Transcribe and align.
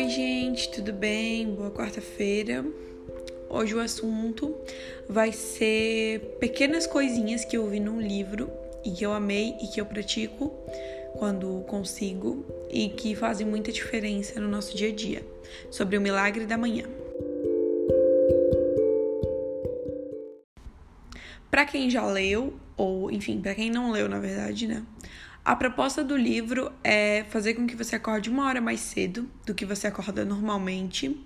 Oi, 0.00 0.08
gente, 0.08 0.70
tudo 0.70 0.94
bem? 0.94 1.54
Boa 1.54 1.70
quarta-feira. 1.70 2.64
Hoje 3.50 3.74
o 3.74 3.80
assunto 3.80 4.56
vai 5.06 5.30
ser 5.30 6.38
pequenas 6.40 6.86
coisinhas 6.86 7.44
que 7.44 7.54
eu 7.54 7.68
vi 7.68 7.78
num 7.80 8.00
livro 8.00 8.50
e 8.82 8.92
que 8.92 9.04
eu 9.04 9.12
amei 9.12 9.56
e 9.60 9.66
que 9.66 9.78
eu 9.78 9.84
pratico 9.84 10.54
quando 11.18 11.62
consigo 11.68 12.46
e 12.70 12.88
que 12.88 13.14
fazem 13.14 13.46
muita 13.46 13.70
diferença 13.70 14.40
no 14.40 14.48
nosso 14.48 14.74
dia 14.74 14.88
a 14.88 14.94
dia. 14.94 15.22
Sobre 15.70 15.98
o 15.98 16.00
milagre 16.00 16.46
da 16.46 16.56
manhã. 16.56 16.86
Para 21.50 21.66
quem 21.66 21.90
já 21.90 22.06
leu, 22.06 22.54
ou 22.74 23.10
enfim, 23.10 23.38
para 23.38 23.54
quem 23.54 23.70
não 23.70 23.92
leu, 23.92 24.08
na 24.08 24.18
verdade, 24.18 24.66
né? 24.66 24.82
A 25.44 25.56
proposta 25.56 26.04
do 26.04 26.16
livro 26.16 26.70
é 26.84 27.24
fazer 27.30 27.54
com 27.54 27.66
que 27.66 27.74
você 27.74 27.96
acorde 27.96 28.28
uma 28.28 28.46
hora 28.46 28.60
mais 28.60 28.80
cedo 28.80 29.30
do 29.46 29.54
que 29.54 29.64
você 29.64 29.86
acorda 29.86 30.24
normalmente 30.24 31.18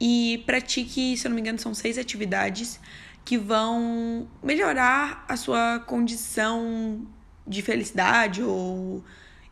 e 0.00 0.42
pratique, 0.44 1.16
se 1.16 1.26
eu 1.26 1.30
não 1.30 1.36
me 1.36 1.40
engano, 1.40 1.58
são 1.58 1.72
seis 1.72 1.98
atividades 1.98 2.80
que 3.24 3.38
vão 3.38 4.28
melhorar 4.42 5.24
a 5.28 5.36
sua 5.36 5.80
condição 5.80 7.06
de 7.46 7.62
felicidade 7.62 8.42
ou, 8.42 9.04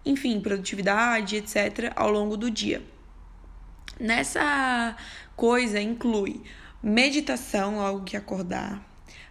enfim, 0.05 0.41
produtividade, 0.41 1.37
etc., 1.37 1.93
ao 1.95 2.11
longo 2.11 2.37
do 2.37 2.51
dia. 2.51 2.83
Nessa 4.01 4.97
coisa 5.37 5.81
inclui 5.81 6.43
meditação 6.83 7.77
logo 7.77 8.05
que 8.05 8.17
acordar, 8.17 8.85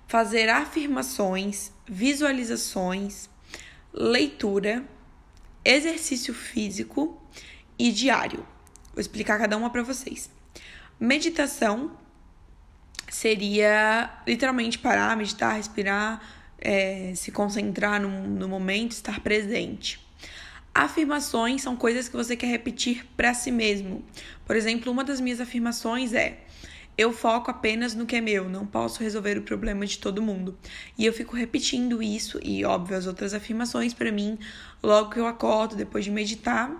fazer 0.07 0.49
afirmações, 0.49 1.71
visualizações 1.87 3.29
leitura, 3.95 4.83
exercício 5.63 6.33
físico 6.33 7.21
e 7.79 7.91
diário. 7.91 8.45
Vou 8.93 8.99
explicar 8.99 9.39
cada 9.39 9.55
uma 9.55 9.69
para 9.69 9.83
vocês. 9.83 10.29
Meditação 10.99 11.97
seria 13.09 14.21
literalmente 14.27 14.77
parar, 14.77 15.15
meditar, 15.15 15.55
respirar, 15.55 16.21
é, 16.59 17.13
se 17.15 17.31
concentrar 17.31 18.01
no, 18.01 18.09
no 18.27 18.47
momento, 18.47 18.91
estar 18.91 19.21
presente. 19.21 20.05
Afirmações 20.73 21.61
são 21.61 21.77
coisas 21.77 22.09
que 22.09 22.15
você 22.17 22.35
quer 22.35 22.47
repetir 22.47 23.05
para 23.15 23.33
si 23.33 23.51
mesmo. 23.51 24.03
Por 24.45 24.57
exemplo, 24.57 24.91
uma 24.91 25.05
das 25.05 25.21
minhas 25.21 25.39
afirmações 25.39 26.13
é: 26.13 26.39
eu 26.97 27.11
foco 27.11 27.51
apenas 27.51 27.93
no 27.93 28.05
que 28.05 28.15
é 28.15 28.21
meu, 28.21 28.49
não 28.49 28.65
posso 28.65 29.01
resolver 29.01 29.37
o 29.37 29.41
problema 29.41 29.85
de 29.85 29.97
todo 29.97 30.21
mundo. 30.21 30.57
E 30.97 31.05
eu 31.05 31.11
fico 31.11 31.35
repetindo 31.35 32.01
isso 32.01 32.39
e, 32.41 32.63
óbvio, 32.63 32.97
as 32.97 33.05
outras 33.05 33.33
afirmações 33.33 33.93
para 33.93 34.11
mim 34.11 34.37
logo 34.81 35.09
que 35.09 35.19
eu 35.19 35.27
acordo, 35.27 35.75
depois 35.75 36.05
de 36.05 36.11
meditar. 36.11 36.71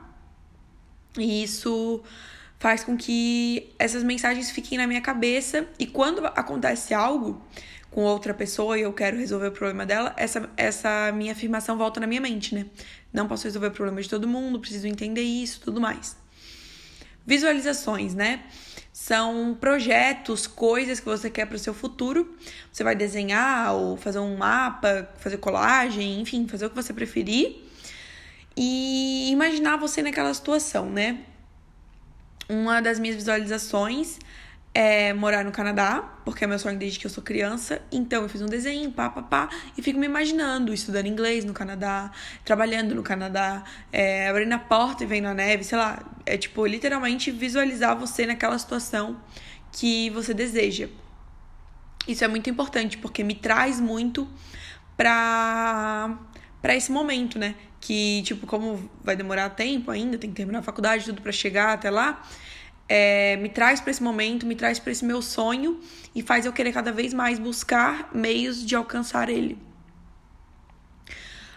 E 1.18 1.44
isso 1.44 2.02
faz 2.58 2.84
com 2.84 2.96
que 2.96 3.74
essas 3.78 4.04
mensagens 4.04 4.50
fiquem 4.52 4.78
na 4.78 4.88
minha 4.88 5.02
cabeça 5.02 5.68
e 5.78 5.86
quando 5.86 6.26
acontece 6.26 6.94
algo 6.94 7.42
com 7.92 8.04
outra 8.04 8.34
pessoa 8.34 8.78
e 8.78 8.82
eu 8.82 8.92
quero 8.92 9.18
resolver 9.18 9.48
o 9.48 9.52
problema 9.52 9.86
dela, 9.86 10.14
essa, 10.18 10.50
essa 10.58 11.12
minha 11.14 11.32
afirmação 11.32 11.78
volta 11.78 12.00
na 12.00 12.08
minha 12.08 12.20
mente, 12.20 12.54
né? 12.54 12.66
Não 13.14 13.26
posso 13.26 13.46
resolver 13.46 13.68
o 13.68 13.72
problema 13.72 14.02
de 14.02 14.10
todo 14.10 14.28
mundo, 14.28 14.60
preciso 14.60 14.86
entender 14.86 15.22
isso, 15.22 15.62
tudo 15.62 15.80
mais. 15.80 16.18
Visualizações, 17.26 18.14
né? 18.14 18.44
São 18.96 19.54
projetos, 19.60 20.48
coisas 20.48 21.02
que 21.02 21.06
você 21.06 21.30
quer 21.30 21.46
para 21.46 21.58
o 21.58 21.60
seu 21.60 21.74
futuro. 21.74 22.34
Você 22.72 22.82
vai 22.82 22.96
desenhar 22.96 23.74
ou 23.76 23.98
fazer 23.98 24.20
um 24.20 24.38
mapa, 24.38 25.10
fazer 25.18 25.36
colagem, 25.36 26.22
enfim, 26.22 26.48
fazer 26.48 26.68
o 26.68 26.70
que 26.70 26.78
você 26.78 26.94
preferir. 26.94 27.58
E 28.56 29.30
imaginar 29.30 29.76
você 29.76 30.02
naquela 30.02 30.34
situação, 30.34 30.90
né? 30.90 31.20
Uma 32.48 32.82
das 32.82 32.98
minhas 32.98 33.18
visualizações 33.18 34.18
é 34.76 35.14
morar 35.14 35.46
no 35.46 35.54
Canadá, 35.54 36.02
porque 36.26 36.44
é 36.44 36.48
meu 36.48 36.60
sonho 36.60 36.78
desde 36.78 37.00
que 37.00 37.08
eu 37.08 37.10
sou 37.10 37.24
criança. 37.24 37.82
Então 37.90 38.24
eu 38.24 38.28
fiz 38.30 38.42
um 38.42 38.46
desenho, 38.46 38.92
pá, 38.92 39.10
pá, 39.10 39.22
pá, 39.22 39.50
e 39.78 39.82
fico 39.82 39.98
me 39.98 40.06
imaginando 40.06 40.74
estudando 40.74 41.06
inglês 41.06 41.46
no 41.46 41.54
Canadá, 41.54 42.12
trabalhando 42.44 42.94
no 42.94 43.02
Canadá, 43.02 43.64
é, 43.90 44.28
abrindo 44.28 44.52
a 44.52 44.60
porta 44.60 45.06
e 45.06 45.08
vendo 45.08 45.30
a 45.30 45.34
neve, 45.34 45.64
sei 45.64 45.78
lá. 45.78 46.04
É 46.26 46.36
tipo, 46.38 46.66
literalmente 46.66 47.32
visualizar 47.32 47.98
você 47.98 48.26
naquela 48.26 48.60
situação 48.60 49.18
que 49.72 50.10
você 50.10 50.34
deseja. 50.34 50.90
Isso 52.06 52.26
é 52.26 52.28
muito 52.28 52.50
importante, 52.50 52.98
porque 52.98 53.24
me 53.24 53.34
traz 53.34 53.80
muito 53.80 54.28
pra, 54.98 56.20
pra 56.62 56.76
esse 56.76 56.92
momento, 56.92 57.40
né? 57.40 57.56
Que, 57.80 58.24
tipo, 58.24 58.46
como 58.46 58.90
vai 59.02 59.16
demorar 59.16 59.52
tempo 59.52 59.90
ainda, 59.90 60.18
tem 60.18 60.32
que 60.32 60.36
terminar 60.36 60.60
a 60.60 60.64
faculdade, 60.64 61.06
tudo 61.06 61.22
para 61.22 61.32
chegar 61.32 61.72
até 61.72 61.90
lá 61.90 62.22
é, 62.88 63.36
me 63.38 63.50
traz 63.50 63.82
para 63.82 63.92
esse 63.92 64.04
momento, 64.04 64.46
me 64.46 64.56
traz 64.56 64.80
para 64.80 64.92
esse 64.92 65.04
meu 65.04 65.22
sonho 65.22 65.80
e 66.14 66.22
faz 66.22 66.46
eu 66.46 66.54
querer 66.54 66.72
cada 66.72 66.92
vez 66.92 67.14
mais 67.14 67.40
buscar 67.40 68.10
meios 68.14 68.66
de 68.66 68.76
alcançar 68.76 69.30
ele. 69.30 69.58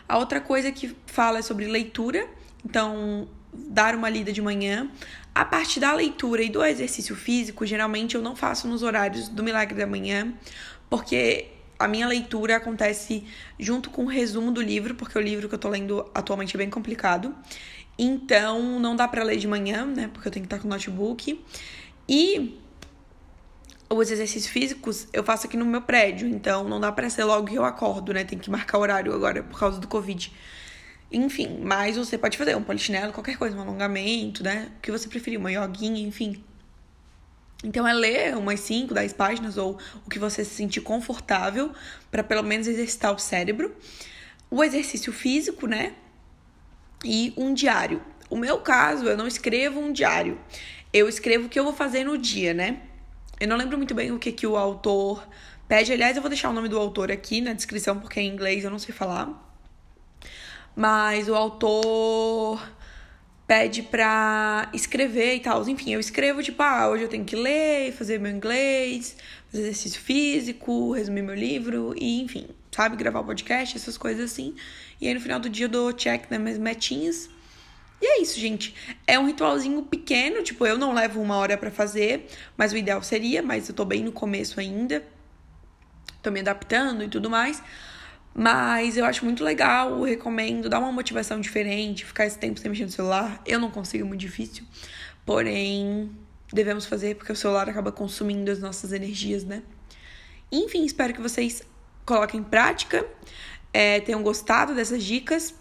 A 0.08 0.16
outra 0.16 0.40
coisa 0.40 0.72
que 0.72 0.96
fala 1.06 1.38
é 1.38 1.42
sobre 1.42 1.66
leitura, 1.66 2.26
então 2.64 3.28
dar 3.52 3.94
uma 3.94 4.08
lida 4.08 4.32
de 4.32 4.40
manhã. 4.40 4.90
A 5.34 5.44
parte 5.44 5.78
da 5.78 5.92
leitura 5.92 6.42
e 6.42 6.48
do 6.48 6.64
exercício 6.64 7.14
físico, 7.14 7.66
geralmente 7.66 8.14
eu 8.14 8.22
não 8.22 8.34
faço 8.34 8.66
nos 8.66 8.82
horários 8.82 9.28
do 9.28 9.42
Milagre 9.42 9.78
da 9.78 9.86
Manhã, 9.86 10.32
porque 10.88 11.48
a 11.78 11.86
minha 11.86 12.06
leitura 12.06 12.56
acontece 12.56 13.24
junto 13.58 13.90
com 13.90 14.04
o 14.04 14.08
resumo 14.08 14.50
do 14.50 14.60
livro, 14.60 14.94
porque 14.94 15.16
o 15.16 15.20
livro 15.20 15.48
que 15.48 15.54
eu 15.54 15.58
tô 15.58 15.68
lendo 15.68 16.10
atualmente 16.14 16.56
é 16.56 16.58
bem 16.58 16.68
complicado. 16.68 17.34
Então, 17.98 18.78
não 18.80 18.96
dá 18.96 19.06
para 19.06 19.22
ler 19.22 19.36
de 19.36 19.46
manhã, 19.46 19.84
né? 19.86 20.10
Porque 20.12 20.28
eu 20.28 20.32
tenho 20.32 20.44
que 20.44 20.54
estar 20.54 20.60
com 20.60 20.68
o 20.68 20.70
notebook. 20.70 21.44
E 22.08 22.58
os 23.90 24.10
exercícios 24.10 24.46
físicos 24.46 25.08
eu 25.12 25.24
faço 25.24 25.46
aqui 25.46 25.56
no 25.56 25.64
meu 25.64 25.82
prédio, 25.82 26.28
então 26.28 26.68
não 26.68 26.78
dá 26.78 26.92
para 26.92 27.08
ser 27.08 27.24
logo 27.24 27.46
que 27.46 27.54
eu 27.54 27.64
acordo, 27.64 28.12
né? 28.12 28.24
Tem 28.24 28.38
que 28.38 28.50
marcar 28.50 28.78
horário 28.78 29.14
agora 29.14 29.42
por 29.42 29.58
causa 29.58 29.80
do 29.80 29.88
Covid. 29.88 30.32
Enfim, 31.10 31.60
mas 31.62 31.96
você 31.96 32.18
pode 32.18 32.36
fazer 32.36 32.54
um 32.56 32.62
polichinelo, 32.62 33.12
qualquer 33.12 33.38
coisa, 33.38 33.56
um 33.56 33.60
alongamento, 33.60 34.42
né? 34.42 34.70
O 34.76 34.80
que 34.80 34.90
você 34.90 35.08
preferir, 35.08 35.38
uma 35.38 35.50
yoguinha, 35.50 36.06
enfim. 36.06 36.42
Então 37.64 37.86
é 37.86 37.92
ler 37.92 38.36
umas 38.36 38.60
5, 38.60 38.94
10 38.94 39.12
páginas 39.14 39.56
ou 39.56 39.78
o 40.06 40.10
que 40.10 40.18
você 40.18 40.44
se 40.44 40.54
sentir 40.54 40.80
confortável 40.80 41.72
para 42.10 42.22
pelo 42.22 42.42
menos 42.42 42.66
exercitar 42.66 43.12
o 43.12 43.18
cérebro. 43.18 43.74
O 44.50 44.62
exercício 44.62 45.12
físico, 45.12 45.66
né? 45.66 45.94
e 47.04 47.32
um 47.36 47.54
diário. 47.54 48.02
O 48.30 48.36
meu 48.36 48.58
caso, 48.58 49.06
eu 49.06 49.16
não 49.16 49.26
escrevo 49.26 49.80
um 49.80 49.92
diário. 49.92 50.38
Eu 50.92 51.08
escrevo 51.08 51.46
o 51.46 51.48
que 51.48 51.58
eu 51.58 51.64
vou 51.64 51.72
fazer 51.72 52.04
no 52.04 52.18
dia, 52.18 52.52
né? 52.52 52.80
Eu 53.40 53.48
não 53.48 53.56
lembro 53.56 53.76
muito 53.76 53.94
bem 53.94 54.10
o 54.12 54.18
que, 54.18 54.32
que 54.32 54.46
o 54.46 54.56
autor 54.56 55.26
pede. 55.66 55.92
Aliás, 55.92 56.16
eu 56.16 56.22
vou 56.22 56.28
deixar 56.28 56.50
o 56.50 56.52
nome 56.52 56.68
do 56.68 56.78
autor 56.78 57.10
aqui 57.10 57.40
na 57.40 57.52
descrição, 57.52 57.98
porque 57.98 58.20
em 58.20 58.28
inglês 58.28 58.64
eu 58.64 58.70
não 58.70 58.78
sei 58.78 58.94
falar. 58.94 59.44
Mas 60.74 61.28
o 61.28 61.34
autor 61.34 62.60
pede 63.48 63.82
pra 63.82 64.68
escrever 64.74 65.36
e 65.36 65.40
tal. 65.40 65.66
Enfim, 65.66 65.94
eu 65.94 65.98
escrevo, 65.98 66.42
tipo, 66.42 66.62
ah, 66.62 66.90
hoje 66.90 67.04
eu 67.04 67.08
tenho 67.08 67.24
que 67.24 67.34
ler, 67.34 67.92
fazer 67.94 68.20
meu 68.20 68.30
inglês, 68.30 69.16
fazer 69.50 69.62
exercício 69.62 69.98
físico, 69.98 70.92
resumir 70.92 71.22
meu 71.22 71.34
livro 71.34 71.94
e, 71.96 72.20
enfim, 72.20 72.46
sabe, 72.70 72.94
gravar 72.94 73.24
podcast, 73.24 73.74
essas 73.74 73.96
coisas 73.96 74.30
assim. 74.30 74.54
E 75.00 75.08
aí 75.08 75.14
no 75.14 75.20
final 75.20 75.40
do 75.40 75.48
dia 75.48 75.64
eu 75.64 75.70
dou 75.70 75.92
check 75.94 76.30
nas 76.30 76.38
minhas 76.38 76.58
metinhas. 76.58 77.30
E 78.02 78.06
é 78.06 78.20
isso, 78.20 78.38
gente. 78.38 78.74
É 79.06 79.18
um 79.18 79.26
ritualzinho 79.26 79.82
pequeno, 79.82 80.42
tipo, 80.42 80.66
eu 80.66 80.76
não 80.76 80.92
levo 80.92 81.20
uma 81.20 81.36
hora 81.36 81.56
para 81.56 81.70
fazer, 81.70 82.28
mas 82.54 82.72
o 82.72 82.76
ideal 82.76 83.02
seria, 83.02 83.42
mas 83.42 83.66
eu 83.68 83.74
tô 83.74 83.84
bem 83.86 84.04
no 84.04 84.12
começo 84.12 84.60
ainda. 84.60 85.02
Tô 86.22 86.30
me 86.30 86.40
adaptando 86.40 87.02
e 87.02 87.08
tudo 87.08 87.30
mais. 87.30 87.62
Mas 88.34 88.96
eu 88.96 89.04
acho 89.04 89.24
muito 89.24 89.42
legal, 89.42 90.02
recomendo, 90.02 90.68
dá 90.68 90.78
uma 90.78 90.92
motivação 90.92 91.40
diferente, 91.40 92.04
ficar 92.04 92.26
esse 92.26 92.38
tempo 92.38 92.60
sem 92.60 92.70
mexer 92.70 92.84
no 92.84 92.90
celular. 92.90 93.42
Eu 93.44 93.58
não 93.58 93.70
consigo, 93.70 94.04
é 94.04 94.06
muito 94.06 94.20
difícil. 94.20 94.64
Porém, 95.26 96.10
devemos 96.52 96.86
fazer 96.86 97.16
porque 97.16 97.32
o 97.32 97.36
celular 97.36 97.68
acaba 97.68 97.92
consumindo 97.92 98.50
as 98.50 98.60
nossas 98.60 98.92
energias, 98.92 99.44
né? 99.44 99.62
Enfim, 100.50 100.84
espero 100.84 101.12
que 101.12 101.20
vocês 101.20 101.62
coloquem 102.06 102.40
em 102.40 102.44
prática, 102.44 103.06
é, 103.72 104.00
tenham 104.00 104.22
gostado 104.22 104.74
dessas 104.74 105.02
dicas. 105.04 105.54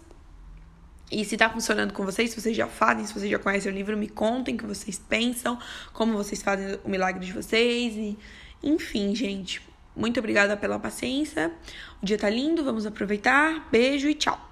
E 1.10 1.24
se 1.24 1.36
tá 1.36 1.48
funcionando 1.48 1.92
com 1.92 2.04
vocês, 2.04 2.30
se 2.30 2.40
vocês 2.40 2.56
já 2.56 2.66
fazem, 2.66 3.04
se 3.06 3.14
vocês 3.14 3.30
já 3.30 3.38
conhecem 3.38 3.72
o 3.72 3.74
livro, 3.74 3.96
me 3.96 4.08
contem 4.08 4.54
o 4.54 4.58
que 4.58 4.66
vocês 4.66 4.98
pensam, 4.98 5.58
como 5.92 6.12
vocês 6.12 6.42
fazem 6.42 6.78
o 6.84 6.88
milagre 6.88 7.24
de 7.24 7.32
vocês. 7.32 7.94
E, 7.94 8.18
enfim, 8.62 9.14
gente. 9.14 9.62
Muito 9.98 10.20
obrigada 10.20 10.56
pela 10.56 10.78
paciência. 10.78 11.52
O 12.00 12.06
dia 12.06 12.16
tá 12.16 12.30
lindo, 12.30 12.62
vamos 12.62 12.86
aproveitar. 12.86 13.68
Beijo 13.68 14.08
e 14.08 14.14
tchau. 14.14 14.47